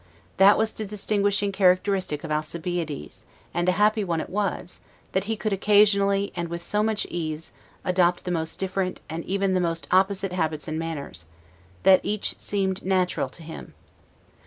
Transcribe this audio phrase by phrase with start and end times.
[0.37, 4.79] That was the distinguishing characteristic of Alcibiades, and a happy one it was,
[5.11, 7.51] that he could occasionally, and with so much ease,
[7.85, 11.25] adopt the most different, and even the most opposite habits and manners,
[11.83, 13.75] that each seemed natural to him.